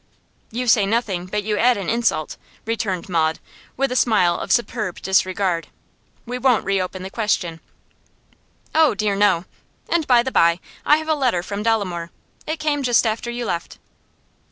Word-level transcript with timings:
'You 0.49 0.65
say 0.65 0.87
nothing, 0.87 1.27
but 1.27 1.43
you 1.43 1.59
add 1.59 1.77
an 1.77 1.87
insult,' 1.87 2.35
returned 2.65 3.07
Maud, 3.07 3.37
with 3.77 3.91
a 3.91 3.95
smile 3.95 4.33
of 4.39 4.51
superb 4.51 4.99
disregard. 4.99 5.67
'We 6.25 6.39
won't 6.39 6.65
reopen 6.65 7.03
the 7.03 7.11
question.' 7.11 7.59
'Oh 8.73 8.95
dear 8.95 9.15
no! 9.15 9.45
And, 9.87 10.07
by 10.07 10.23
the 10.23 10.31
by, 10.31 10.59
I 10.87 10.97
have 10.97 11.07
a 11.07 11.13
letter 11.13 11.43
from 11.43 11.61
Dolomore. 11.61 12.09
It 12.47 12.57
came 12.57 12.81
just 12.81 13.05
after 13.05 13.29
you 13.29 13.45
left. 13.45 13.77